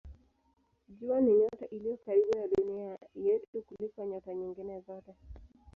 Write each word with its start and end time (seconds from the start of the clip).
Jua 0.87 1.21
ni 1.21 1.33
nyota 1.33 1.67
iliyo 1.67 1.97
karibu 2.05 2.37
na 2.37 2.47
Dunia 2.47 2.97
yetu 3.15 3.61
kuliko 3.61 4.05
nyota 4.05 4.33
nyingine 4.33 4.79
zote. 4.81 5.15